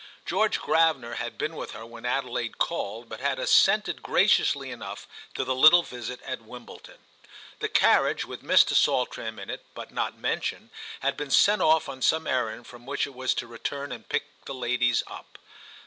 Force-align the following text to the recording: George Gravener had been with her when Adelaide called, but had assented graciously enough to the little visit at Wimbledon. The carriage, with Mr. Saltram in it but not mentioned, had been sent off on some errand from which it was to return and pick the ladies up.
George 0.25 0.59
Gravener 0.59 1.17
had 1.17 1.37
been 1.37 1.55
with 1.55 1.73
her 1.73 1.85
when 1.85 2.07
Adelaide 2.07 2.57
called, 2.57 3.07
but 3.07 3.19
had 3.19 3.37
assented 3.37 4.01
graciously 4.01 4.71
enough 4.71 5.07
to 5.35 5.43
the 5.43 5.53
little 5.53 5.83
visit 5.83 6.19
at 6.23 6.41
Wimbledon. 6.41 6.97
The 7.59 7.69
carriage, 7.69 8.25
with 8.25 8.41
Mr. 8.41 8.73
Saltram 8.73 9.37
in 9.37 9.51
it 9.51 9.63
but 9.75 9.91
not 9.91 10.17
mentioned, 10.17 10.71
had 11.01 11.15
been 11.15 11.29
sent 11.29 11.61
off 11.61 11.87
on 11.87 12.01
some 12.01 12.25
errand 12.25 12.65
from 12.65 12.87
which 12.87 13.05
it 13.05 13.13
was 13.13 13.35
to 13.35 13.45
return 13.45 13.91
and 13.91 14.09
pick 14.09 14.25
the 14.45 14.55
ladies 14.55 15.03
up. 15.05 15.37